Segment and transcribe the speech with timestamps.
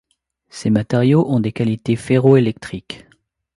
[0.49, 3.05] Ces matériaux ont des qualités ferroélectriques.